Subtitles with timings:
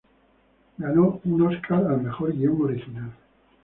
[0.79, 3.11] Ganó un Oscar al mejor guion original.